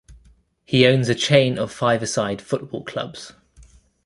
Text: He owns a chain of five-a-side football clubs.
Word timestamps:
He 0.65 0.87
owns 0.87 1.09
a 1.09 1.13
chain 1.13 1.59
of 1.59 1.71
five-a-side 1.71 2.41
football 2.41 2.83
clubs. 2.83 3.33